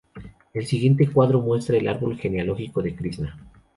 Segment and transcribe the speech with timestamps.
[0.55, 3.37] El siguiente cuadro muestra el árbol genealógico de Krisna.